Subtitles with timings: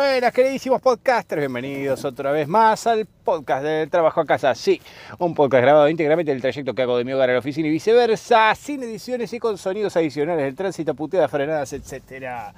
[0.00, 4.54] Buenas, queridísimos podcasters, bienvenidos otra vez más al podcast del trabajo a casa.
[4.54, 4.80] Sí,
[5.18, 7.72] un podcast grabado íntegramente del trayecto que hago de mi hogar a la oficina y
[7.72, 12.54] viceversa, sin ediciones y con sonidos adicionales del tránsito, puteadas, frenadas, etc.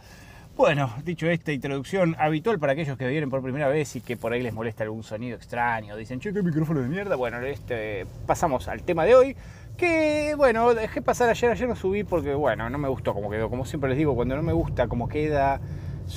[0.55, 4.35] Bueno, dicho esta introducción habitual para aquellos que vienen por primera vez y que por
[4.35, 7.17] ahí les molesta algún sonido extraño, dicen, che, qué micrófono de mierda.
[7.17, 9.36] Bueno, este, pasamos al tema de hoy
[9.79, 13.49] que bueno, dejé pasar ayer, ayer no subí porque bueno, no me gustó como quedó,
[13.49, 15.59] como siempre les digo, cuando no me gusta como queda,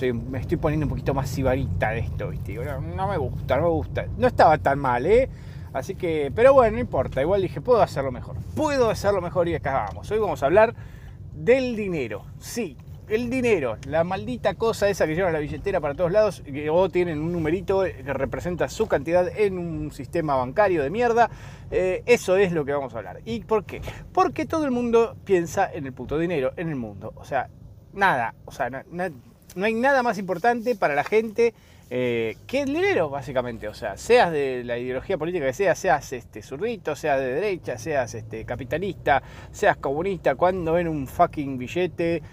[0.02, 2.56] me estoy poniendo un poquito más sibarita de esto, ¿viste?
[2.56, 4.06] No, me gusta, no me gusta.
[4.18, 5.30] No estaba tan mal, ¿eh?
[5.72, 7.22] Así que, pero bueno, no importa.
[7.22, 8.36] Igual dije, puedo hacerlo mejor.
[8.56, 10.10] Puedo hacerlo mejor y acá vamos.
[10.12, 10.74] Hoy vamos a hablar
[11.34, 12.26] del dinero.
[12.40, 16.70] Sí, el dinero, la maldita cosa esa que lleva la billetera para todos lados, que
[16.70, 21.30] o tienen un numerito que representa su cantidad en un sistema bancario de mierda.
[21.70, 23.20] Eh, eso es lo que vamos a hablar.
[23.26, 23.82] ¿Y por qué?
[24.12, 27.14] Porque todo el mundo piensa en el puto dinero, en el mundo.
[27.16, 27.50] O sea,
[27.94, 28.70] nada, o sea,
[29.56, 31.54] no hay nada más importante para la gente
[31.96, 33.68] eh, que el dinero, básicamente.
[33.68, 37.78] O sea, seas de la ideología política que seas, seas este, zurdito, seas de derecha,
[37.78, 42.23] seas este, capitalista, seas comunista, cuando ven un fucking billete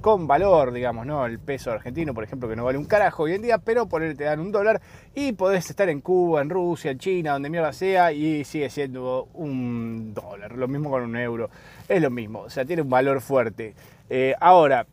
[0.00, 1.26] con valor, digamos, ¿no?
[1.26, 4.02] El peso argentino, por ejemplo, que no vale un carajo hoy en día, pero por
[4.02, 4.80] él te dan un dólar
[5.14, 9.28] y podés estar en Cuba, en Rusia, en China, donde mierda sea, y sigue siendo
[9.34, 10.56] un dólar.
[10.56, 11.50] Lo mismo con un euro.
[11.86, 13.74] Es lo mismo, o sea, tiene un valor fuerte.
[14.08, 14.86] Eh, ahora,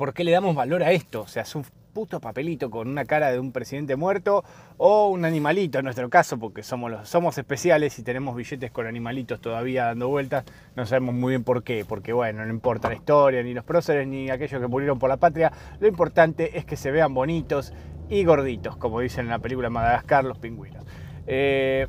[0.00, 1.20] ¿por qué le damos valor a esto?
[1.20, 1.62] O sea, es un
[1.92, 4.42] puto papelito con una cara de un presidente muerto
[4.78, 8.86] o un animalito en nuestro caso, porque somos, los, somos especiales y tenemos billetes con
[8.86, 10.46] animalitos todavía dando vueltas.
[10.74, 14.08] No sabemos muy bien por qué, porque bueno, no importa la historia, ni los próceres,
[14.08, 15.52] ni aquellos que murieron por la patria.
[15.80, 17.74] Lo importante es que se vean bonitos
[18.08, 20.82] y gorditos, como dicen en la película Madagascar, los pingüinos.
[21.26, 21.86] Eh,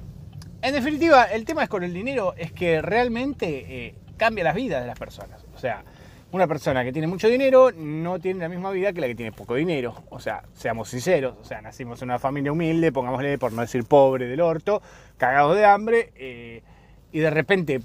[0.61, 4.81] en definitiva, el tema es con el dinero, es que realmente eh, cambia las vidas
[4.81, 5.45] de las personas.
[5.55, 5.85] O sea,
[6.31, 9.31] una persona que tiene mucho dinero no tiene la misma vida que la que tiene
[9.31, 10.03] poco dinero.
[10.09, 13.83] O sea, seamos sinceros, o sea, nacimos en una familia humilde, pongámosle, por no decir
[13.83, 14.81] pobre del orto,
[15.17, 16.63] cagados de hambre, eh,
[17.11, 17.81] y de repente,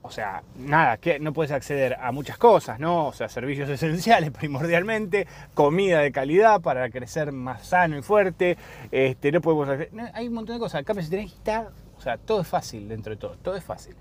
[0.00, 3.08] o sea, nada, que no puedes acceder a muchas cosas, ¿no?
[3.08, 8.56] O sea, servicios esenciales primordialmente, comida de calidad para crecer más sano y fuerte,
[8.90, 10.80] este, no podemos acceder, hay un montón de cosas.
[10.80, 13.94] Acá si tenés guita, o sea, todo es fácil dentro de todo, todo es fácil.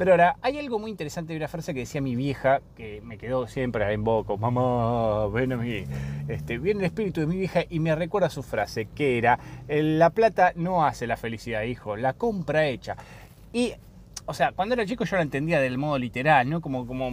[0.00, 3.18] Pero ahora, hay algo muy interesante de una frase que decía mi vieja, que me
[3.18, 5.84] quedó siempre en boca, mamá, ven a mí.
[6.26, 9.38] Este, viene el espíritu de mi vieja y me recuerda su frase, que era,
[9.68, 12.96] la plata no hace la felicidad, hijo, la compra hecha.
[13.52, 13.74] Y,
[14.24, 16.62] o sea, cuando era chico yo la entendía del modo literal, ¿no?
[16.62, 17.12] Como, como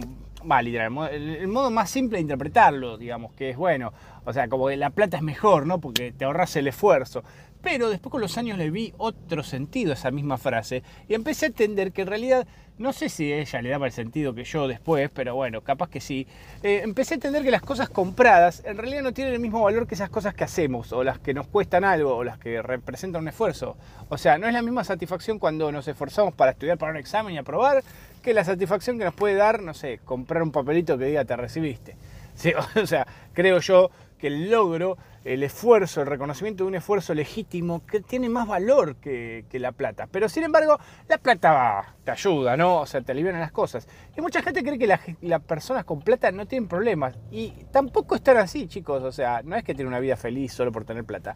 [0.50, 3.92] va, literal, el, modo más simple de interpretarlo, digamos, que es bueno,
[4.24, 5.78] o sea, como que la plata es mejor, ¿no?
[5.78, 7.22] Porque te ahorras el esfuerzo.
[7.62, 11.46] Pero después con los años le vi otro sentido a esa misma frase y empecé
[11.46, 12.46] a entender que en realidad,
[12.78, 16.00] no sé si ella le daba el sentido que yo después, pero bueno, capaz que
[16.00, 16.26] sí,
[16.62, 19.86] eh, empecé a entender que las cosas compradas en realidad no tienen el mismo valor
[19.86, 23.22] que esas cosas que hacemos o las que nos cuestan algo o las que representan
[23.22, 23.76] un esfuerzo.
[24.08, 27.34] O sea, no es la misma satisfacción cuando nos esforzamos para estudiar para un examen
[27.34, 27.82] y aprobar
[28.22, 31.36] que la satisfacción que nos puede dar, no sé, comprar un papelito que diga te
[31.36, 31.96] recibiste.
[32.82, 37.84] o sea, creo yo que el logro, el esfuerzo, el reconocimiento de un esfuerzo legítimo
[37.84, 40.08] que tiene más valor que, la plata.
[40.10, 42.80] Pero sin embargo, la plata te ayuda, ¿no?
[42.80, 43.86] O sea, te alivian las cosas.
[44.16, 47.18] Y mucha gente cree que las personas con plata no tienen problemas.
[47.30, 49.02] Y tampoco están así, chicos.
[49.02, 51.34] O sea, no es que tienen una vida feliz solo por tener plata.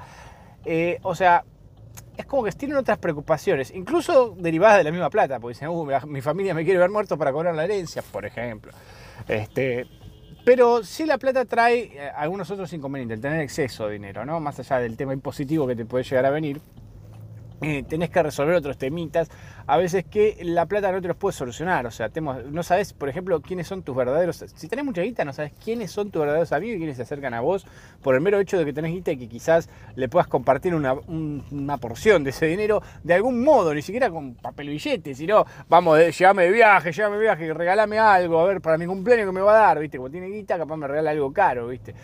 [0.64, 1.44] Eh, o sea,
[2.16, 6.06] es como que tienen otras preocupaciones, incluso derivadas de la misma plata, porque dicen, uh,
[6.06, 8.72] mi familia me quiere ver muerto para cobrar la herencia, por ejemplo.
[9.28, 9.86] Este,
[10.44, 14.41] pero sí la plata trae eh, algunos otros inconvenientes, el tener exceso de dinero, ¿no?
[14.41, 16.60] Más allá del tema impositivo que te puede llegar a venir.
[17.62, 19.31] Tenés que resolver otros temitas,
[19.67, 22.11] a veces que la plata no te los puede solucionar, o sea,
[22.50, 25.93] no sabes, por ejemplo, quiénes son tus verdaderos, si tenés mucha guita, no sabes quiénes
[25.93, 27.65] son tus verdaderos amigos y quiénes se acercan a vos
[28.03, 30.97] por el mero hecho de que tenés guita y que quizás le puedas compartir una,
[31.79, 36.11] porción de ese dinero de algún modo, ni siquiera con papel billete, sino, vamos, eh,
[36.11, 39.41] llévame de viaje, llévame de viaje, regálame algo, a ver, para mi cumpleaños que me
[39.41, 41.94] va a dar, viste, como tiene guita, capaz me regala algo caro, viste.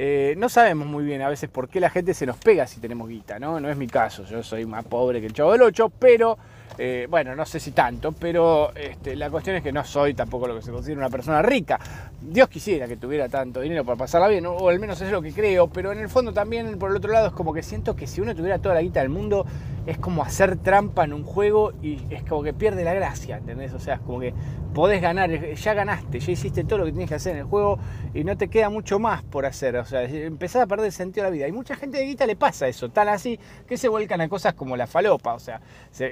[0.00, 2.78] Eh, no sabemos muy bien a veces por qué la gente se nos pega si
[2.78, 3.58] tenemos guita, ¿no?
[3.58, 6.38] No es mi caso, yo soy más pobre que el chavo del 8, pero
[6.78, 10.46] eh, bueno, no sé si tanto, pero este, la cuestión es que no soy tampoco
[10.46, 11.80] lo que se considera una persona rica.
[12.20, 15.32] Dios quisiera que tuviera tanto dinero para pasarla bien, o al menos es lo que
[15.32, 18.06] creo, pero en el fondo también, por el otro lado, es como que siento que
[18.06, 19.46] si uno tuviera toda la guita del mundo,
[19.88, 23.72] es como hacer trampa en un juego y es como que pierde la gracia, ¿entendés?
[23.72, 24.34] O sea, es como que
[24.74, 27.78] podés ganar, ya ganaste, ya hiciste todo lo que tienes que hacer en el juego
[28.12, 31.30] y no te queda mucho más por hacer, o sea, empezás a perder sentido de
[31.30, 31.48] la vida.
[31.48, 34.52] Y mucha gente de guita le pasa eso, tan así, que se vuelcan a cosas
[34.52, 35.62] como la falopa, o sea,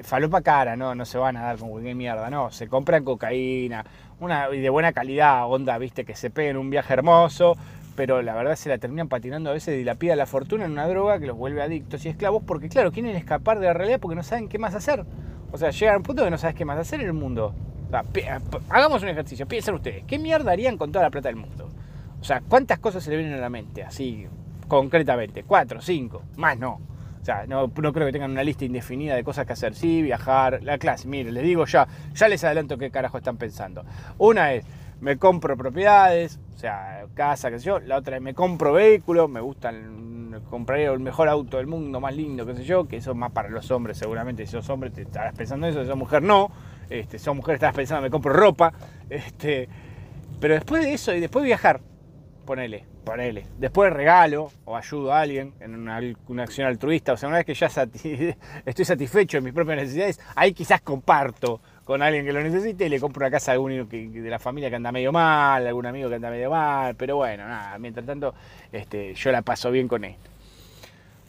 [0.02, 3.84] falopa cara, no, no se van a dar con cualquier mierda, no, se compran cocaína,
[4.20, 7.58] una de buena calidad, onda, viste, que se peguen un viaje hermoso,
[7.96, 11.18] pero la verdad se la terminan patinando a veces y la fortuna en una droga
[11.18, 14.22] que los vuelve adictos y esclavos porque claro, quieren escapar de la realidad porque no
[14.22, 15.04] saben qué más hacer.
[15.50, 17.54] O sea, llegan a un punto que no sabes qué más hacer en el mundo.
[18.68, 21.70] hagamos un ejercicio, piensen ustedes, ¿qué mierda harían con toda la plata del mundo?
[22.20, 24.26] O sea, ¿cuántas cosas se le vienen a la mente así
[24.68, 25.44] concretamente?
[25.44, 26.22] ¿Cuatro, cinco?
[26.36, 26.80] Más no.
[27.20, 29.74] O sea, no, no, creo que tengan una lista indefinida de cosas que hacer.
[29.74, 31.08] Sí, viajar, la clase.
[31.08, 33.84] Miren, les digo ya, ya les adelanto qué carajo están pensando.
[34.18, 34.64] Una es,
[35.00, 37.80] me compro propiedades, o sea, casa, qué sé yo.
[37.80, 42.14] La otra es, me compro vehículos, me gustan, compraría el mejor auto del mundo, más
[42.14, 44.46] lindo, qué sé yo, que eso es más para los hombres seguramente.
[44.46, 46.50] Si sos hombre te estarás pensando eso, si sos mujer no.
[46.88, 48.72] Este, si sos mujer estarás pensando, me compro ropa.
[49.10, 49.68] Este,
[50.40, 51.80] pero después de eso y después viajar,
[52.46, 53.46] ponele, ponele.
[53.58, 56.00] Después regalo o ayudo a alguien en una,
[56.42, 57.12] acción altruista.
[57.12, 57.66] O sea, una vez que ya
[58.66, 62.88] estoy satisfecho de mis propias necesidades, ahí quizás comparto con alguien que lo necesite y
[62.88, 66.08] le compro una casa a alguno de la familia que anda medio mal, algún amigo
[66.08, 66.96] que anda medio mal.
[66.96, 68.34] Pero bueno, nada, mientras tanto
[68.72, 70.28] este, yo la paso bien con esto.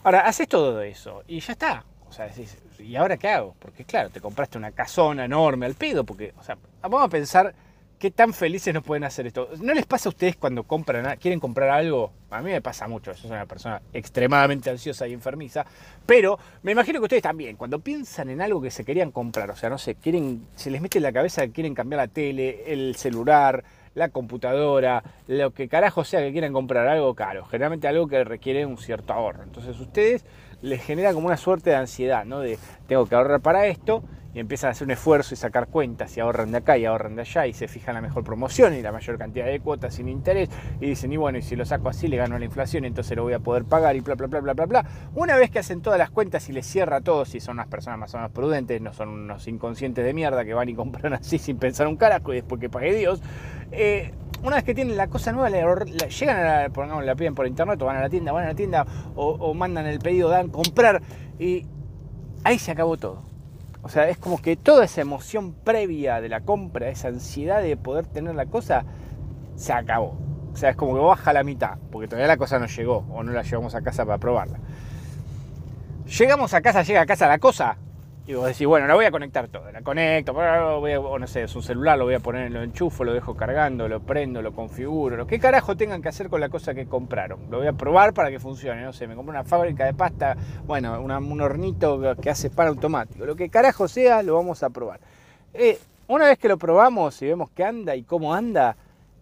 [0.02, 1.84] Ahora, haces todo eso y ya está.
[2.08, 3.54] O sea, decís, ¿y ahora qué hago?
[3.60, 7.54] Porque claro, te compraste una casona enorme al pedo, porque, o sea, vamos a pensar
[7.98, 9.48] qué tan felices nos pueden hacer esto.
[9.60, 12.12] ¿No les pasa a ustedes cuando compran, quieren comprar algo?
[12.30, 15.66] A mí me pasa mucho, yo soy una persona extremadamente ansiosa y enfermiza,
[16.06, 19.56] pero me imagino que ustedes también, cuando piensan en algo que se querían comprar, o
[19.56, 22.72] sea, no sé, quieren, se les mete en la cabeza que quieren cambiar la tele,
[22.72, 23.64] el celular,
[23.94, 28.64] la computadora, lo que carajo sea que quieran comprar, algo caro, generalmente algo que requiere
[28.64, 29.42] un cierto ahorro.
[29.42, 30.24] Entonces ustedes
[30.62, 32.40] les genera como una suerte de ansiedad, ¿no?
[32.40, 34.04] De tengo que ahorrar para esto
[34.34, 37.16] y empiezan a hacer un esfuerzo y sacar cuentas y ahorran de acá y ahorran
[37.16, 40.08] de allá y se fijan la mejor promoción y la mayor cantidad de cuotas sin
[40.08, 40.48] interés
[40.80, 43.22] y dicen, y bueno, y si lo saco así le gano la inflación, entonces lo
[43.22, 44.86] voy a poder pagar y bla, bla, bla, bla, bla, bla.
[45.14, 47.98] Una vez que hacen todas las cuentas y les cierra todo, si son unas personas
[47.98, 51.38] más o menos prudentes, no son unos inconscientes de mierda que van y compran así
[51.38, 53.22] sin pensar un carajo y después que pague Dios,
[53.72, 57.46] eh, una vez que tienen la cosa nueva, llegan a la, pongamos, la piden por
[57.46, 58.86] internet o van a la tienda, van a la tienda
[59.16, 61.02] o, mandan el pedido, dan comprar
[61.38, 61.66] y
[62.44, 63.27] ahí se acabó todo.
[63.88, 67.74] O sea, es como que toda esa emoción previa de la compra, esa ansiedad de
[67.78, 68.84] poder tener la cosa,
[69.56, 70.18] se acabó.
[70.52, 73.22] O sea, es como que baja la mitad, porque todavía la cosa no llegó o
[73.22, 74.58] no la llevamos a casa para probarla.
[76.04, 77.78] Llegamos a casa, llega a casa la cosa,
[78.28, 81.56] y vos decís, bueno, la voy a conectar todo, la conecto, o no sé, es
[81.56, 85.16] un celular, lo voy a poner, lo enchufo, lo dejo cargando, lo prendo, lo configuro,
[85.16, 87.50] lo que carajo tengan que hacer con la cosa que compraron.
[87.50, 90.36] Lo voy a probar para que funcione, no sé, me compré una fábrica de pasta,
[90.66, 95.00] bueno, un hornito que hace pan automático, lo que carajo sea, lo vamos a probar.
[95.54, 98.76] Eh, una vez que lo probamos y vemos que anda y cómo anda,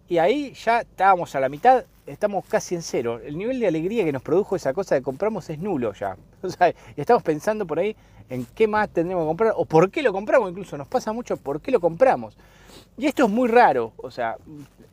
[0.09, 3.19] y ahí ya estábamos a la mitad, estamos casi en cero.
[3.23, 6.17] El nivel de alegría que nos produjo esa cosa que compramos es nulo ya.
[6.41, 7.95] O sea, estamos pensando por ahí
[8.29, 10.49] en qué más tendremos que comprar o por qué lo compramos.
[10.49, 12.37] Incluso nos pasa mucho por qué lo compramos.
[12.97, 13.93] Y esto es muy raro.
[13.97, 14.37] O sea,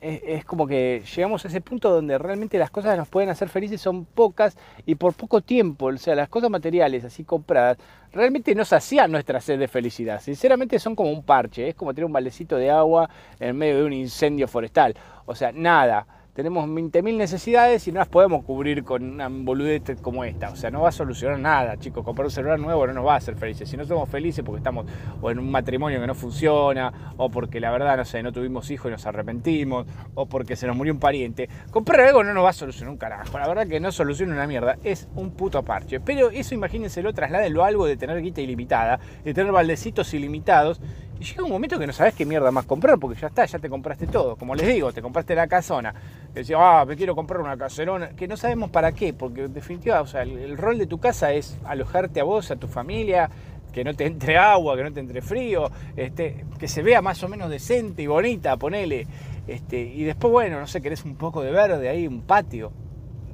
[0.01, 3.49] es, como que llegamos a ese punto donde realmente las cosas que nos pueden hacer
[3.49, 5.87] felices son pocas y por poco tiempo.
[5.87, 7.79] O sea, las cosas materiales así compradas
[8.13, 10.21] realmente no sacian nuestra sed de felicidad.
[10.21, 11.69] Sinceramente son como un parche.
[11.69, 13.09] Es como tener un baldecito de agua
[13.39, 14.97] en medio de un incendio forestal.
[15.27, 20.25] O sea, nada tenemos 20.000 necesidades y no las podemos cubrir con una boludez como
[20.25, 20.51] esta.
[20.51, 22.05] O sea, no va a solucionar nada, chicos.
[22.05, 23.69] Comprar un celular nuevo no nos va a hacer felices.
[23.69, 24.85] Si no somos felices porque estamos
[25.23, 28.69] o en un matrimonio que no funciona, o porque la verdad, no sé, no tuvimos
[28.73, 32.45] hijos y nos arrepentimos, o porque se nos murió un pariente, comprar algo no nos
[32.45, 33.39] va a solucionar un carajo.
[33.39, 34.77] La verdad que no soluciona una mierda.
[34.83, 36.01] Es un puto parche.
[36.01, 40.81] Pero eso imagínenselo, trasládenlo a algo de tener guita ilimitada, de tener baldecitos ilimitados
[41.21, 43.59] y llega un momento que no sabes qué mierda más comprar, porque ya está, ya
[43.59, 44.37] te compraste todo.
[44.37, 45.95] Como les digo, te compraste la casona.
[46.33, 48.11] Decís, ah, me quiero comprar una caserona.
[48.11, 51.33] Que no sabemos para qué, porque en definitiva, o sea, el, rol de tu casa
[51.33, 53.31] es alojarte a vos, a tu familia,
[53.73, 57.23] que no te entre agua, que no te entre frío, este, que se vea más
[57.23, 59.07] o menos decente y bonita, ponele.
[59.47, 62.73] Este, y después, bueno, no sé, querés un poco de verde ahí, un patio,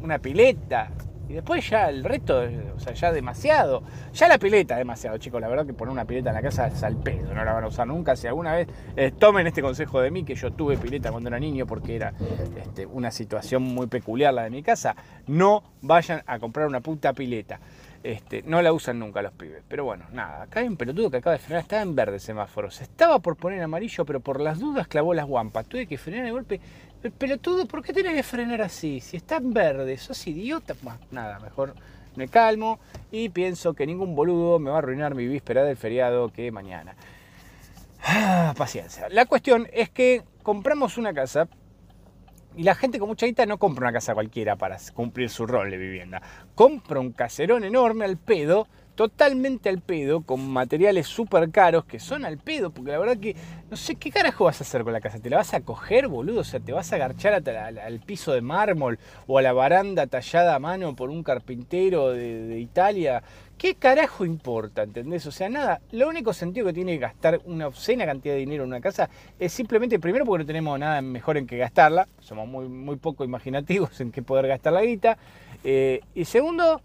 [0.02, 0.90] una pileta,
[1.30, 2.42] y después ya el resto,
[2.74, 3.84] o sea, ya demasiado.
[4.12, 5.40] Ya la pileta demasiado, chicos.
[5.40, 7.62] La verdad que poner una pileta en la casa es al pedo, no la van
[7.62, 8.16] a usar nunca.
[8.16, 11.38] Si alguna vez eh, tomen este consejo de mí, que yo tuve pileta cuando era
[11.38, 12.12] niño porque era
[12.60, 14.96] este, una situación muy peculiar la de mi casa,
[15.28, 17.60] no vayan a comprar una puta pileta.
[18.02, 19.62] Este, no la usan nunca los pibes.
[19.68, 20.42] Pero bueno, nada.
[20.42, 21.62] Acá hay un pelotudo que acaba de frenar.
[21.62, 22.70] Estaba en verde el semáforo.
[22.70, 25.66] Se estaba por poner amarillo, pero por las dudas clavó las guampas.
[25.66, 26.60] Tuve que frenar de golpe.
[27.18, 29.00] Pero todo, ¿por qué tenés que frenar así?
[29.00, 30.74] Si está en verde, sos idiota.
[30.82, 31.74] Bueno, nada, mejor
[32.16, 32.78] me calmo
[33.10, 36.94] y pienso que ningún boludo me va a arruinar mi víspera del feriado que mañana.
[38.04, 39.08] Ah, paciencia.
[39.08, 41.48] La cuestión es que compramos una casa
[42.56, 45.70] y la gente con mucha guita no compra una casa cualquiera para cumplir su rol
[45.70, 46.20] de vivienda.
[46.54, 48.66] Compra un caserón enorme al pedo
[49.00, 53.34] totalmente al pedo, con materiales súper caros que son al pedo, porque la verdad que
[53.70, 55.18] no sé qué carajo vas a hacer con la casa.
[55.18, 56.40] ¿Te la vas a coger, boludo?
[56.40, 60.54] O sea, te vas a agarchar al, piso de mármol o a la baranda tallada
[60.54, 63.22] a mano por un carpintero de, Italia.
[63.56, 64.82] ¿Qué carajo importa?
[64.82, 65.24] ¿Entendés?
[65.24, 65.80] O sea, nada.
[65.92, 69.50] Lo único sentido que tiene gastar una obscena cantidad de dinero en una casa es
[69.50, 72.06] simplemente, primero, porque no tenemos nada mejor en que gastarla.
[72.20, 75.16] Somos muy, muy poco imaginativos en qué poder gastar la guita.
[75.64, 76.82] Eh, y segundo,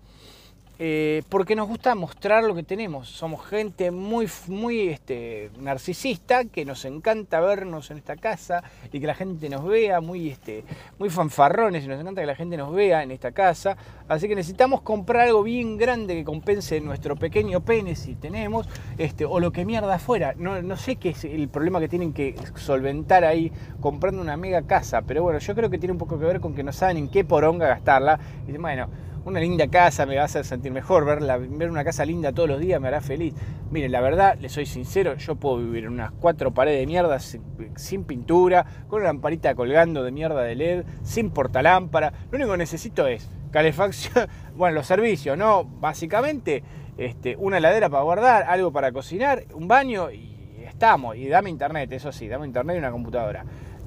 [0.78, 3.08] eh, porque nos gusta mostrar lo que tenemos.
[3.10, 9.08] Somos gente muy, muy este, narcisista, que nos encanta vernos en esta casa y que
[9.08, 10.66] la gente nos vea, muy, este,
[11.00, 13.78] muy fanfarrones y nos encanta que la gente nos vea en esta casa.
[14.08, 18.68] Así que necesitamos comprar algo bien grande que compense nuestro pequeño pene si tenemos,
[18.98, 20.34] este, o lo que mierda fuera.
[20.38, 24.62] No, no sé qué es el problema que tienen que solventar ahí comprando una mega
[24.64, 26.98] casa, pero bueno, yo creo que tiene un poco que ver con que no saben
[26.98, 28.20] en qué poronga gastarla.
[28.48, 28.90] Y bueno,
[29.26, 32.48] una linda casa me va a hacer sentir mejor, verla, ver una casa linda todos
[32.48, 33.34] los días me hará feliz.
[33.72, 37.20] Miren, la verdad, les soy sincero, yo puedo vivir en unas cuatro paredes de mierda
[37.20, 42.14] sin, pintura, con una lamparita colgando de mierda de LED, sin portalámpara.
[42.30, 45.64] Lo único que necesito es calefacción, bueno, los servicios, ¿no?
[45.64, 46.64] Básicamente,
[46.98, 51.16] este, una heladera para guardar, algo para cocinar, un baño y estamos.
[51.16, 53.44] Y dame internet, eso sí, dame internet y una computadora.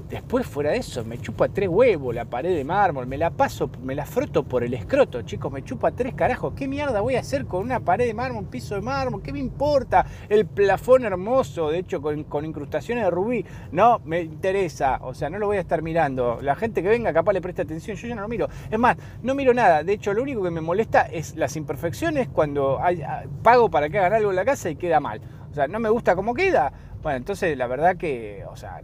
[0.08, 3.68] Después, fuera de eso, me chupa tres huevos la pared de mármol, me la paso,
[3.82, 6.54] me la froto por el escroto, chicos, me chupa tres carajos.
[6.54, 9.20] ¿Qué mierda voy a hacer con una pared de mármol, un piso de mármol?
[9.22, 10.06] ¿Qué me importa?
[10.30, 13.44] El plafón hermoso, de hecho, con, incrustaciones de rubí.
[13.70, 16.38] No me interesa, o sea, no lo voy a estar mirando.
[16.40, 18.48] La gente que venga capaz le presta atención, yo ya no lo miro.
[18.70, 19.82] Es más, no miro nada.
[19.82, 23.90] De hecho, lo único que me molesta es las imperfecciones cuando hay, ah, pago para
[23.90, 25.20] que hagan algo en la casa y queda mal.
[25.50, 26.72] O sea, no me gusta cómo queda.
[27.00, 28.80] Bueno, entonces la verdad que, o sea,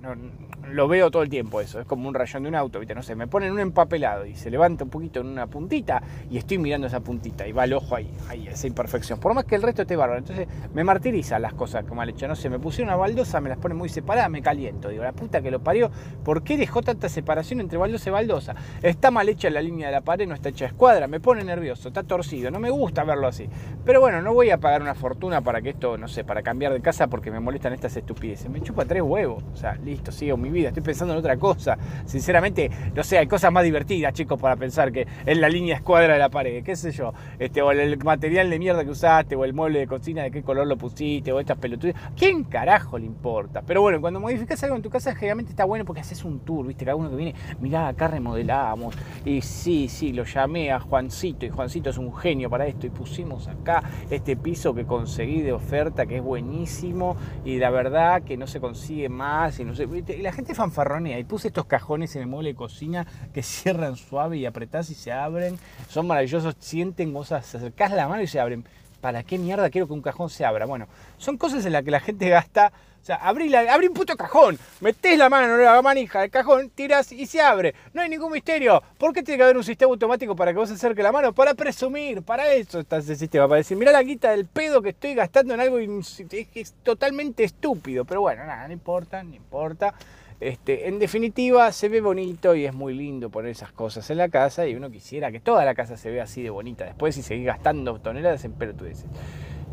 [0.71, 2.95] lo veo todo el tiempo eso, es como un rayón de un auto, ¿viste?
[2.95, 6.39] No sé, me ponen un empapelado y se levanta un poquito en una puntita y
[6.39, 9.19] estoy mirando esa puntita y va el ojo ahí, ahí, esa imperfección.
[9.19, 12.29] Por más que el resto esté bárbaro, entonces me martiriza las cosas que mal hecho,
[12.29, 15.13] no sé, me pusieron una baldosa, me las pone muy separadas, me caliento, digo, la
[15.13, 15.91] puta que lo parió,
[16.25, 18.55] ¿por qué dejó tanta separación entre baldosa y baldosa?
[18.81, 21.89] Está mal hecha la línea de la pared, no está hecha escuadra, me pone nervioso,
[21.89, 23.49] está torcido, no me gusta verlo así.
[23.85, 26.73] Pero bueno, no voy a pagar una fortuna para que esto, no sé, para cambiar
[26.73, 28.49] de casa porque me molestan estas estupideces.
[28.51, 31.77] Me chupa tres huevos, o sea, listo, sigo mi vida, estoy pensando en otra cosa.
[32.05, 36.13] Sinceramente, no sé, hay cosas más divertidas, chicos, para pensar que es la línea escuadra
[36.13, 39.45] de la pared, qué sé yo, este, o el material de mierda que usaste, o
[39.45, 41.97] el mueble de cocina, de qué color lo pusiste, o estas pelotudas.
[42.17, 43.63] ¿Quién carajo le importa?
[43.63, 46.67] Pero bueno, cuando modificas algo en tu casa, generalmente está bueno porque haces un tour,
[46.67, 46.85] ¿viste?
[46.85, 48.95] Cada uno que viene, mirá, acá remodelamos.
[49.25, 52.91] Y sí, sí, lo llamé a Juancito, y Juancito es un genio para esto, y
[52.91, 57.94] pusimos acá este piso que conseguí de oferta, que es buenísimo, y la verdad
[58.25, 61.67] que no se consigue más, y no sé, y la gente fanfarronea, y puse estos
[61.67, 65.59] cajones en el mueble de cocina que cierran suave y apretás y se abren,
[65.89, 68.65] son maravillosos, sienten cosas, acercás la mano y se abren.
[69.05, 70.65] ¿Para qué mierda quiero que un cajón se abra?
[70.65, 73.53] Bueno, son cosas en las que la gente gasta o sea, abrí,
[73.87, 77.75] un puto cajón, metés la mano en la manija del cajón, tiras y se abre.
[77.93, 78.83] No hay ningún misterio.
[78.97, 81.35] ¿Por qué tiene que haber un sistema automático para que vos acerque la mano?
[81.35, 84.89] Para presumir, para eso está ese sistema, para decir, mirá la guita del pedo que
[84.89, 88.07] estoy gastando en algo es, totalmente estúpido.
[88.07, 89.93] Pero bueno, nada, no importa, no importa.
[90.41, 94.29] Este, en definitiva, se ve bonito y es muy lindo poner esas cosas en la
[94.29, 96.85] casa y uno quisiera que toda la casa se vea así de bonita.
[96.85, 99.07] Después, si seguís gastando toneladas en pelotudeces.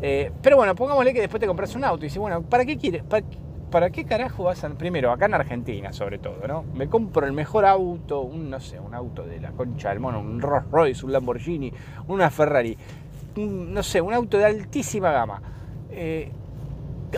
[0.00, 2.76] Eh, pero bueno, pongámosle que después te compras un auto y dices, bueno, ¿para qué
[2.76, 3.02] quieres?
[3.70, 4.70] ¿Para, qué carajo vas a.?
[4.70, 6.64] Primero, acá en Argentina, sobre todo, ¿no?
[6.74, 10.20] Me compro el mejor auto, un, no sé, un auto de la concha del mono,
[10.20, 11.72] un Rolls Royce, un Lamborghini,
[12.08, 12.76] una Ferrari,
[13.36, 15.40] no sé, un auto de altísima gama.
[15.90, 16.30] Eh,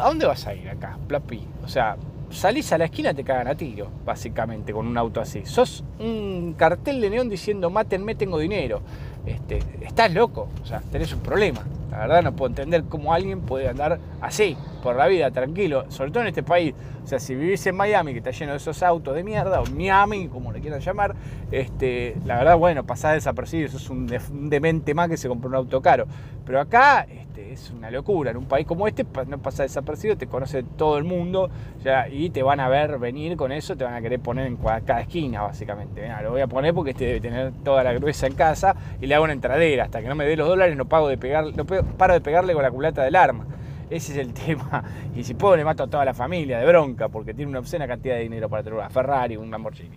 [0.00, 1.46] ¿A dónde vas a ir acá, Plapi?
[1.64, 1.96] O sea,
[2.34, 5.46] salís a la esquina te cagan a tiro, básicamente, con un auto así.
[5.46, 8.82] Sos un cartel de neón diciendo, mátenme, tengo dinero.
[9.24, 11.62] Este, estás loco, o sea, tenés un problema.
[11.90, 16.11] La verdad no puedo entender cómo alguien puede andar así, por la vida, tranquilo, sobre
[16.11, 16.75] todo en este país.
[17.02, 19.66] O sea, si vivís en Miami, que está lleno de esos autos de mierda, o
[19.66, 21.14] Miami, como le quieran llamar,
[21.50, 25.57] este, la verdad, bueno, pasás desapercibido, sos un, un demente más que se compró un
[25.57, 26.07] auto caro.
[26.47, 28.31] Pero acá este, es una locura.
[28.31, 31.50] En un país como este no pasa desapercibido, te conoce todo el mundo
[31.83, 34.57] ya, y te van a ver venir con eso, te van a querer poner en
[34.57, 36.07] cada esquina, básicamente.
[36.23, 39.14] lo voy a poner porque este debe tener toda la gruesa en casa y le
[39.14, 39.85] hago una entradera.
[39.85, 42.54] Hasta que no me dé los dólares no, pago de pegar, no paro de pegarle
[42.54, 43.47] con la culata del arma.
[43.90, 44.84] Ese es el tema.
[45.14, 47.86] Y si puedo le mato a toda la familia de bronca porque tiene una obscena
[47.86, 49.96] cantidad de dinero para tener una Ferrari, un Lamborghini.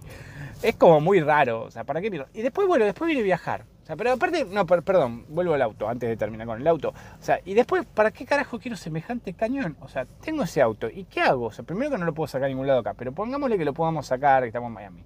[0.61, 1.63] Es como muy raro.
[1.63, 2.07] O sea, ¿para qué?
[2.33, 6.09] Y después, bueno, después viene viajar sea, pero aparte, no, perdón, vuelvo al auto antes
[6.09, 6.89] de terminar con el auto.
[6.89, 9.77] O sea, y después, ¿para qué carajo quiero semejante cañón?
[9.79, 11.45] O sea, tengo ese auto, ¿y qué hago?
[11.45, 13.63] O sea, primero que no lo puedo sacar a ningún lado acá, pero pongámosle que
[13.63, 15.03] lo podamos sacar, que estamos en Miami.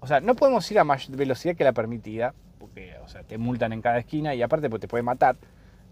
[0.00, 3.38] O sea, no podemos ir a más velocidad que la permitida, porque, o sea, te
[3.38, 5.36] multan en cada esquina y aparte pues, te puede matar.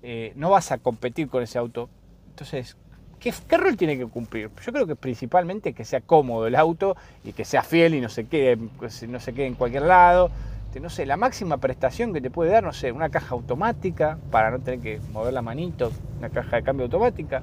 [0.02, 1.88] eh, no vas a competir con ese auto.
[2.36, 2.76] Entonces,
[3.18, 4.50] ¿qué, rol tiene que cumplir?
[4.62, 8.10] Yo creo que principalmente que sea cómodo el auto y que sea fiel y no
[8.10, 10.30] se quede, pues, no se quede en cualquier lado.
[10.78, 14.50] No sé, la máxima prestación que te puede dar, no sé, una caja automática para
[14.50, 17.40] no tener que mover la manito, una caja de cambio automática.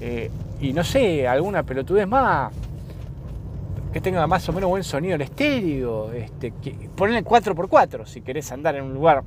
[0.00, 2.52] Eh, y no sé, alguna pelotudez más
[3.92, 8.52] que tenga más o menos buen sonido en estéreo, este, que, ponerle 4x4 si querés
[8.52, 9.24] andar en un lugar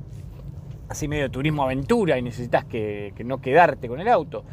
[0.90, 4.44] así medio turismo aventura y necesitas que, no quedarte con el auto.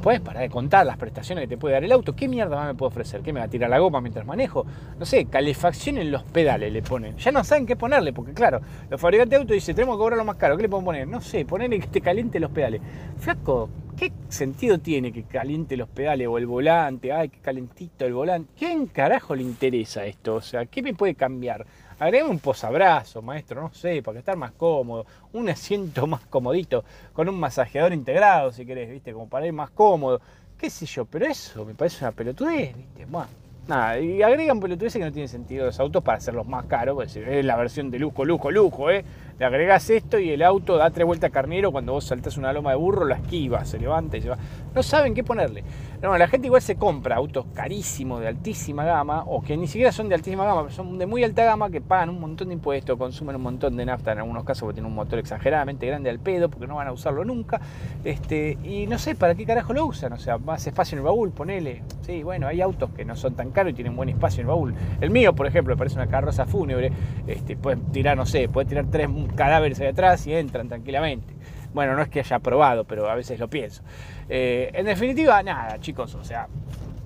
[0.00, 2.68] Después, para de contar las prestaciones que te puede dar el auto, ¿qué mierda más
[2.68, 3.20] me puede ofrecer?
[3.20, 4.64] ¿Qué me va a tirar la goma mientras manejo?
[4.98, 7.18] No sé, calefacción en los pedales le ponen.
[7.18, 10.24] Ya no saben qué ponerle, porque claro, los fabricantes de autos dicen, tenemos que cobrarlo
[10.24, 10.56] más caro.
[10.56, 11.06] ¿Qué le pueden poner?
[11.06, 12.80] No sé, ponerle que te caliente los pedales.
[13.18, 17.12] Flaco, ¿Qué sentido tiene que caliente los pedales o el volante?
[17.12, 18.50] Ay, qué calentito el volante.
[18.58, 20.36] ¿Quién carajo le interesa esto?
[20.36, 21.66] O sea, ¿qué me puede cambiar?
[22.00, 25.04] Agregame un posabrazo, maestro, no sé, para estar más cómodo.
[25.34, 29.12] Un asiento más comodito, con un masajeador integrado, si querés, ¿viste?
[29.12, 30.18] Como para ir más cómodo.
[30.56, 31.04] ¿Qué sé yo?
[31.04, 33.04] Pero eso me parece una pelotudez, ¿viste?
[33.04, 33.28] Bueno,
[33.68, 37.14] nada, y agregan pelotudeces que no tienen sentido los autos para hacerlos más caros, pues
[37.14, 39.04] es la versión de lujo, lujo, lujo, ¿eh?
[39.38, 42.70] le agregás esto y el auto da tres vueltas carnero, cuando vos saltás una loma
[42.70, 44.36] de burro, la esquiva, se levanta y se va.
[44.74, 45.64] No saben qué ponerle.
[46.02, 49.92] No, la gente igual se compra autos carísimos de altísima gama, o que ni siquiera
[49.92, 52.54] son de altísima gama, pero son de muy alta gama, que pagan un montón de
[52.54, 56.08] impuestos, consumen un montón de nafta en algunos casos porque tienen un motor exageradamente grande
[56.08, 57.60] al pedo, porque no van a usarlo nunca.
[58.02, 61.04] Este, y no sé para qué carajo lo usan, o sea, más espacio en el
[61.04, 61.82] baúl, ponele.
[62.00, 64.48] Sí, bueno, hay autos que no son tan caros y tienen buen espacio en el
[64.48, 64.74] baúl.
[65.02, 66.90] El mío, por ejemplo, parece una carroza fúnebre,
[67.26, 71.34] este, puede tirar, no sé, puede tirar tres cadáveres ahí atrás y entran tranquilamente.
[71.72, 73.82] Bueno, no es que haya probado, pero a veces lo pienso.
[74.32, 76.46] Eh, en definitiva, nada, chicos, o sea,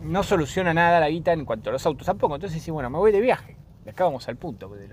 [0.03, 2.35] no soluciona nada la guita en cuanto a los autos tampoco.
[2.35, 3.57] Entonces, sí, bueno, me voy de viaje.
[3.89, 4.89] Acá vamos al punto de,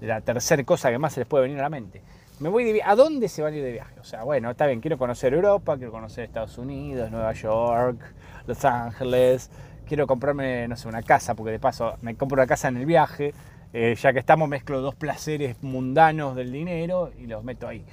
[0.00, 2.02] la tercera cosa que más se les puede venir a la mente.
[2.40, 2.82] Me voy de.
[2.82, 4.00] ¿A dónde se van a ir de viaje?
[4.00, 8.00] O sea, bueno, está bien, quiero conocer Europa, quiero conocer Estados Unidos, Nueva York,
[8.46, 9.50] Los Ángeles.
[9.86, 12.86] Quiero comprarme, no sé, una casa, porque de paso me compro una casa en el
[12.86, 13.34] viaje
[13.78, 17.84] eh, ya que estamos, mezclo dos placeres mundanos del dinero y los meto ahí.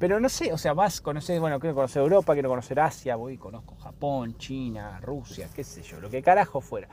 [0.00, 3.36] Pero no sé, o sea, vas, conocer, bueno, quiero conocer Europa, quiero conocer Asia, voy,
[3.36, 6.88] conozco Japón, China, Rusia, qué sé yo, lo que carajo fuera.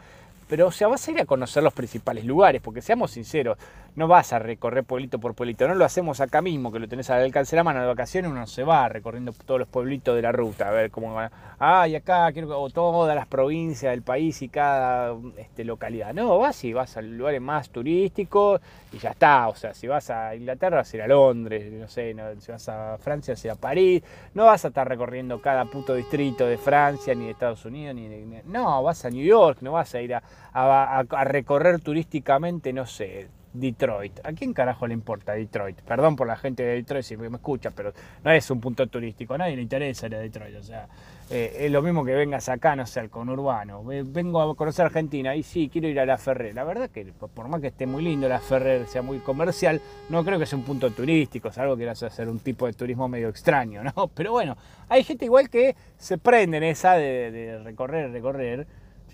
[0.48, 3.58] Pero, o sea, vas a ir a conocer los principales lugares, porque seamos sinceros,
[3.96, 7.10] no vas a recorrer pueblito por pueblito, no lo hacemos acá mismo, que lo tenés
[7.10, 10.22] al alcance de la mano de vacaciones, uno se va recorriendo todos los pueblitos de
[10.22, 11.32] la ruta, a ver cómo van.
[11.60, 16.14] Ah, y acá quiero o todas las provincias del país y cada este, localidad.
[16.14, 18.62] No, vas y vas a lugares más turísticos
[18.94, 19.48] y ya está.
[19.48, 22.70] O sea, si vas a Inglaterra, vas a ir a Londres, no sé, si vas
[22.70, 24.04] a Francia, vas a ir a París.
[24.36, 28.08] No vas a estar recorriendo cada puto distrito de Francia, ni de Estados Unidos, ni
[28.08, 28.44] de.
[28.46, 30.22] No, vas a New York, no vas a ir a,
[30.54, 34.20] a recorrer turísticamente, no sé, Detroit.
[34.24, 35.82] ¿A quién carajo le importa Detroit?
[35.82, 39.34] Perdón por la gente de Detroit si me escucha, pero no es un punto turístico,
[39.34, 40.56] a nadie le interesa ir a Detroit.
[40.58, 40.88] O sea,
[41.30, 43.84] eh, es lo mismo que vengas acá, no sé, al conurbano.
[43.84, 46.54] Vengo a conocer Argentina y sí, quiero ir a la Ferrer.
[46.54, 50.24] La verdad que por más que esté muy lindo la Ferrer, sea muy comercial, no
[50.24, 53.08] creo que sea un punto turístico, es algo que a hacer un tipo de turismo
[53.08, 54.08] medio extraño, ¿no?
[54.16, 54.58] Pero bueno,
[54.90, 58.68] hay gente igual que se prende en esa de, de recorrer, recorrer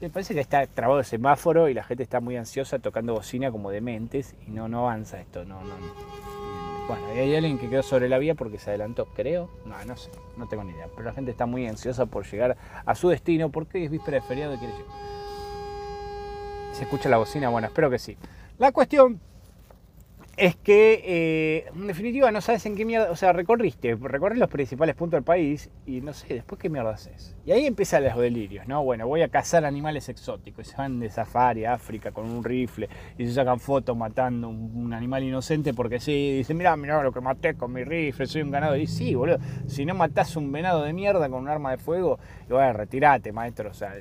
[0.03, 3.51] me parece que está trabado el semáforo y la gente está muy ansiosa tocando bocina
[3.51, 5.45] como dementes y no, no avanza esto.
[5.45, 5.73] No, no.
[6.89, 9.49] Bueno, hay alguien que quedó sobre la vía porque se adelantó, creo.
[9.65, 10.87] No, no sé, no tengo ni idea.
[10.93, 14.27] Pero la gente está muy ansiosa por llegar a su destino porque es víspera de
[14.27, 14.91] feriado y quiere llegar.
[16.73, 17.47] ¿Se escucha la bocina?
[17.47, 18.17] Bueno, espero que sí.
[18.57, 19.21] La cuestión
[20.35, 24.49] es que eh, en definitiva no sabes en qué mierda, o sea, recorriste, recorres los
[24.49, 27.35] principales puntos del país y no sé, después qué mierda haces.
[27.45, 28.83] Y ahí empiezan los delirios, ¿no?
[28.83, 32.43] Bueno, voy a cazar animales exóticos, y se van de safari a África con un
[32.43, 37.11] rifle y se sacan fotos matando un, animal inocente porque sí, dicen, mira, mira lo
[37.11, 38.75] que maté con mi rifle, soy un ganado.
[38.75, 42.19] Y sí, boludo, si no matás un venado de mierda con un arma de fuego,
[42.49, 43.93] bueno, retirate, maestro, o sea,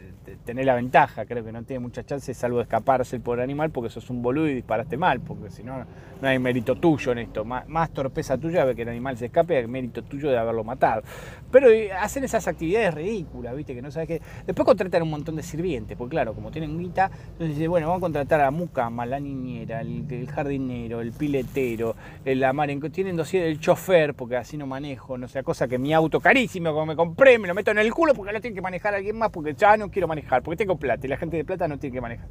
[0.45, 3.71] tenés la ventaja, creo que no tiene mucha chance salvo de escaparse el pobre animal
[3.71, 5.85] porque sos un boludo y disparaste mal, porque si no
[6.23, 7.45] no hay mérito tuyo en esto.
[7.45, 11.03] Más, torpeza tuya de que el animal se escape, hay mérito tuyo de haberlo matado.
[11.51, 13.75] Pero eh, hacen esas actividades ridículas, ¿viste?
[13.75, 14.23] Que no sabes qué.
[14.47, 17.99] Después contratan un montón de sirvientes, porque claro, como tienen guita, entonces dicen, bueno, vamos
[17.99, 23.43] a contratar a la mucama, la niñera, el, jardinero, el piletero, el en tienen dossier
[23.45, 26.95] el chofer, porque así no manejo, no sea, cosa que mi auto carísimo, como me
[26.95, 29.55] compré, me lo meto en el culo porque lo tiene que manejar alguien más, porque
[29.55, 32.01] ya no quiero manejar, porque tengo plata y la gente de plata no tiene que
[32.01, 32.29] manejar.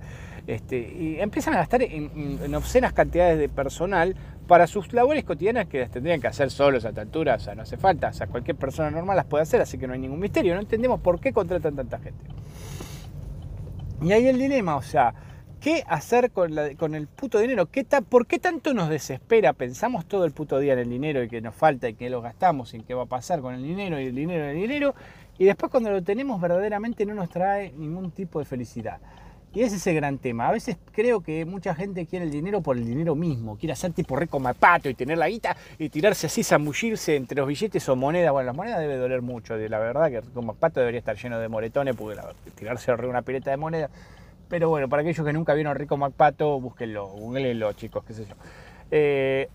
[0.47, 3.80] Este, y empiezan a gastar en obscenas cantidades de personas
[4.47, 7.55] para sus labores cotidianas que las tendrían que hacer solos a esta altura, o sea,
[7.55, 9.99] no hace falta, o sea, cualquier persona normal las puede hacer, así que no hay
[9.99, 12.25] ningún misterio, no entendemos por qué contratan tanta gente.
[14.01, 15.13] Y ahí el dilema, o sea,
[15.61, 17.67] ¿Qué hacer con, el puto dinero?
[17.67, 19.53] ¿Qué ¿Por qué tanto nos desespera?
[19.53, 22.19] Pensamos todo el puto día en el dinero y que nos falta y que lo
[22.19, 24.55] gastamos y en qué va a pasar con el dinero y el dinero y el
[24.55, 24.95] dinero.
[25.37, 28.97] Y después cuando lo tenemos verdaderamente no nos trae ningún tipo de felicidad.
[29.53, 30.47] Y ese es el gran tema.
[30.47, 33.57] A veces creo que mucha gente quiere el dinero por el dinero mismo.
[33.57, 37.47] Quiere hacer tipo rico mapato y tener la guita y tirarse así, zambullirse entre los
[37.47, 38.31] billetes o monedas.
[38.31, 39.57] Bueno, las monedas debe doler mucho.
[39.57, 42.17] La verdad que rico mapato debería estar lleno de moretones porque
[42.55, 43.89] tirarse una pileta de moneda
[44.51, 48.35] pero bueno, para aquellos que nunca vieron Rico MacPato, búsquenlo, googleenlo, chicos, qué sé yo.
[48.91, 49.47] Eh,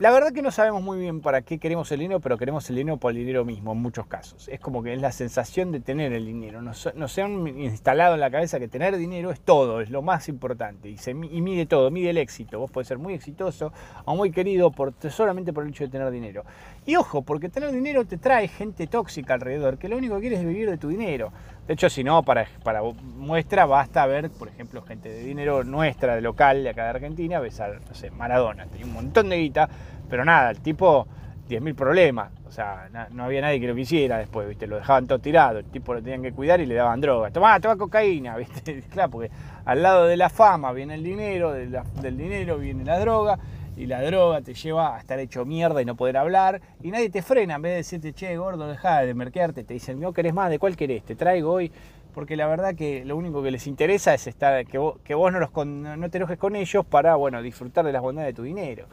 [0.00, 2.76] la verdad que no sabemos muy bien para qué queremos el dinero, pero queremos el
[2.76, 4.48] dinero por el dinero mismo en muchos casos.
[4.48, 6.62] Es como que es la sensación de tener el dinero.
[6.62, 10.30] Nos, se han instalado en la cabeza que tener dinero es todo, es lo más
[10.30, 12.58] importante y, se, y mide todo, mide el éxito.
[12.58, 13.74] Vos podés ser muy exitoso
[14.06, 16.46] o muy querido por, solamente por el hecho de tener dinero.
[16.86, 20.36] Y ojo, porque tener dinero te trae gente tóxica alrededor, que lo único que quiere
[20.36, 21.30] es vivir de tu dinero.
[21.70, 26.16] De hecho, si no, para, para muestra basta ver, por ejemplo, gente de dinero nuestra,
[26.16, 29.68] de local, de acá de Argentina, besar, no sé, Maradona, tenía un montón de guita,
[30.08, 31.06] pero nada, el tipo,
[31.48, 32.32] 10.000 problemas.
[32.44, 34.66] O sea, no, había nadie que lo quisiera después, ¿viste?
[34.66, 37.30] Lo dejaban todo tirado, el tipo lo tenían que cuidar y le daban droga.
[37.30, 38.82] Tomá, toma cocaína, ¿viste?
[38.90, 39.30] Claro, porque
[39.64, 43.38] al lado de la fama viene el dinero, del dinero viene la droga
[43.80, 47.08] y la droga te lleva a estar hecho mierda y no poder hablar y nadie
[47.08, 50.34] te frena en vez de decirte, che, gordo, deja de merquearte, te dicen, no querés
[50.34, 51.02] más, ¿de cuál querés?
[51.02, 51.72] Te traigo hoy,
[52.12, 55.32] porque la verdad que lo único que les interesa es estar, que vos, que vos
[55.32, 58.42] no, los, no te enojes con ellos para, bueno, disfrutar de las bondades de tu
[58.42, 58.84] dinero.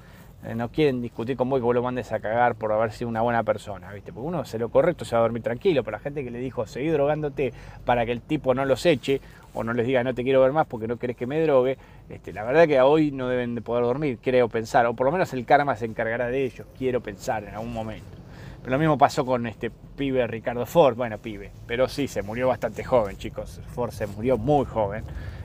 [0.47, 3.09] Eh, no quieren discutir con vos que vos lo mandes a cagar por haber sido
[3.09, 4.13] una buena persona, ¿viste?
[4.13, 6.39] Porque uno hace lo correcto, se va a dormir tranquilo, pero la gente que le
[6.39, 7.51] dijo, seguí drogándote
[7.83, 9.19] para que el tipo no los eche,
[9.53, 11.77] o no les diga no te quiero ver más porque no querés que me drogue,
[12.09, 15.11] este, la verdad que hoy no deben de poder dormir, creo pensar, o por lo
[15.11, 18.17] menos el karma se encargará de ellos, quiero pensar en algún momento.
[18.61, 22.47] Pero lo mismo pasó con este pibe Ricardo Ford, bueno, pibe, pero sí, se murió
[22.47, 25.03] bastante joven, chicos, Ford se murió muy joven,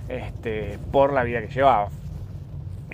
[0.09, 1.89] este, por la vida que llevaba.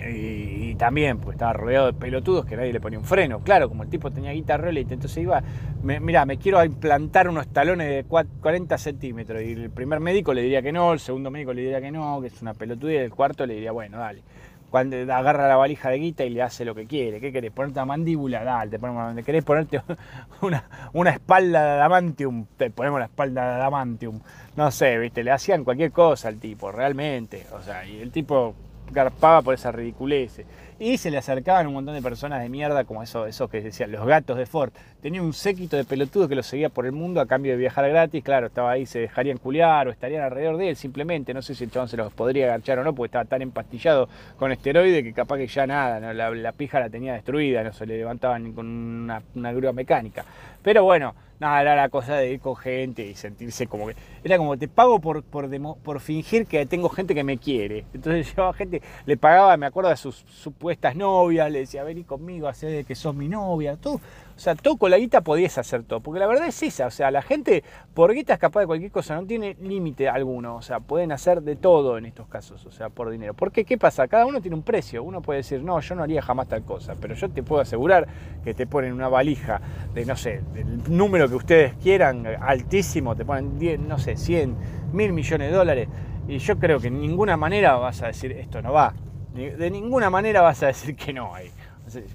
[0.07, 3.39] Y, también, pues estaba rodeado de pelotudos que nadie le ponía un freno.
[3.41, 5.43] Claro, como el tipo tenía guitarra y entonces iba,
[5.83, 9.41] me, mira, me quiero implantar unos talones de 40 centímetros.
[9.41, 12.21] Y el primer médico le diría que no, el segundo médico le diría que no,
[12.21, 14.21] que es una pelotuda, y el cuarto le diría, bueno, dale.
[14.69, 17.19] Cuando agarra la valija de guita y le hace lo que quiere.
[17.19, 17.51] ¿Qué querés?
[17.51, 18.43] ¿Ponerte una mandíbula?
[18.43, 19.81] Dale, te ponemos, ¿querés ponerte
[20.41, 22.45] una, una espalda de adamantium?
[22.55, 24.19] Te ponemos la espalda de adamantium.
[24.55, 27.47] No sé, viste, le hacían cualquier cosa al tipo, realmente.
[27.51, 28.53] O sea, y el tipo
[28.91, 30.41] garpaba por esa ridiculez.
[30.81, 33.91] Y se le acercaban un montón de personas de mierda, como eso, esos que decían
[33.91, 34.71] los gatos de Ford.
[35.01, 37.89] Tenía un séquito de pelotudos que lo seguía por el mundo a cambio de viajar
[37.89, 38.23] gratis.
[38.23, 41.33] Claro, estaba ahí, se dejarían culiar o estarían alrededor de él simplemente.
[41.33, 44.07] No sé si el chabón se los podría agachar o no, porque estaba tan empastillado
[44.37, 47.97] con esteroide que capaz que ya nada, la, pija la tenía destruida, no se le
[47.97, 50.23] levantaba ni con una, una grúa mecánica.
[50.63, 53.95] Pero bueno, nada, era la cosa de ir con gente y sentirse como que.
[54.23, 57.85] Era como te pago por, por, por fingir que tengo gente que me quiere.
[57.93, 62.47] Entonces llevaba gente, le pagaba, me acuerdo de sus supuestas novias, le decía, vení conmigo,
[62.47, 63.99] hacé de que sos mi novia, tú.
[64.39, 65.99] O sea, todo con la guita podías hacer todo.
[65.99, 66.87] Porque la verdad es esa.
[66.87, 67.61] O sea, la gente
[67.93, 69.15] por guita es capaz de cualquier cosa.
[69.15, 70.55] No tiene límite alguno.
[70.55, 72.65] O sea, pueden hacer de todo en estos casos.
[72.65, 73.33] O sea, por dinero.
[73.33, 74.07] Porque, ¿qué pasa?
[74.07, 75.03] Cada uno tiene un precio.
[75.03, 76.95] Uno puede decir, no, yo no haría jamás tal cosa.
[77.01, 78.07] Pero yo te puedo asegurar
[78.41, 79.59] que te ponen una valija
[79.93, 83.17] de, no sé, del número que ustedes quieran, altísimo.
[83.17, 84.55] Te ponen, 10, no sé, 100,
[84.93, 85.89] mil millones de dólares.
[86.29, 88.93] Y yo creo que en ninguna manera vas a decir, esto no va.
[89.33, 91.51] De ninguna manera vas a decir que no hay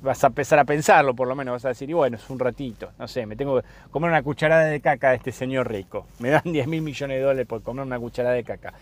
[0.03, 2.39] vas a empezar a pensarlo por lo menos, vas a decir, y bueno, es un
[2.39, 6.07] ratito, no sé, me tengo que comer una cucharada de caca de este señor rico,
[6.19, 8.73] me dan 10 mil millones de dólares por comer una cucharada de caca.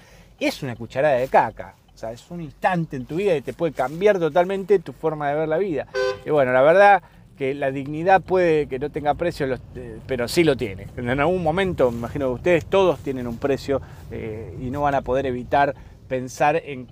[0.40, 3.52] Es una cucharada de caca, o sea, es un instante en tu vida y te
[3.52, 5.86] puede cambiar totalmente tu forma de ver la vida.
[6.24, 7.02] Y bueno, la verdad
[7.36, 10.86] que la dignidad puede que no tenga precio, eh, pero sí lo tiene.
[10.96, 14.94] En algún momento, me imagino que ustedes todos tienen un precio eh, y no van
[14.94, 15.74] a poder evitar
[16.08, 16.86] pensar en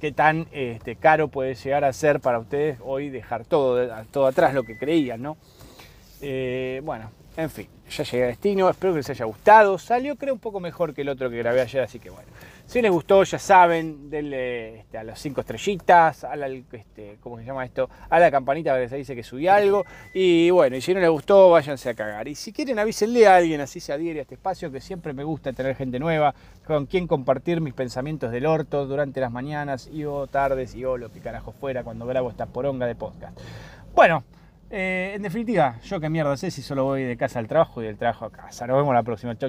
[0.00, 4.54] qué tan este, caro puede llegar a ser para ustedes hoy dejar todo, todo atrás,
[4.54, 5.36] lo que creían, ¿no?
[6.20, 9.78] Eh, bueno, en fin, ya llegué a destino, espero que les haya gustado.
[9.78, 12.28] Salió creo un poco mejor que el otro que grabé ayer, así que bueno.
[12.70, 17.36] Si les gustó, ya saben, denle este, a las cinco estrellitas, a la, este, ¿cómo
[17.36, 17.90] se llama esto?
[18.08, 19.84] A la campanita que se dice que subí algo.
[20.14, 22.28] Y bueno, y si no les gustó, váyanse a cagar.
[22.28, 25.24] Y si quieren, avísenle a alguien, así se adhiere a este espacio, que siempre me
[25.24, 26.32] gusta tener gente nueva,
[26.64, 30.96] con quien compartir mis pensamientos del orto durante las mañaas y o tardes y o
[30.96, 33.36] lo que carajo fuera cuando grabo esta poronga de podcast.
[33.96, 34.22] Bueno,
[34.70, 37.86] eh, en definitiva, yo qué mierda sé si solo voy de casa al trabajo y
[37.86, 38.68] del trabajo a casa.
[38.68, 39.36] Nos vemos la próxima.
[39.36, 39.48] Chau,